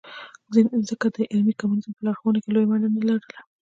ځکه 0.89 1.05
د 1.15 1.17
عملي 1.31 1.53
کمونیزم 1.59 1.91
په 1.95 2.01
لارښوونه 2.05 2.39
کې 2.41 2.47
یې 2.49 2.53
لویه 2.53 2.67
ونډه 2.69 2.87
نه 2.95 3.01
لرله. 3.07 3.39